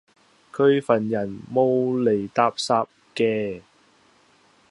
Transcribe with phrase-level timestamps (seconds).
[0.51, 3.61] 佢份人冇厘搭霎既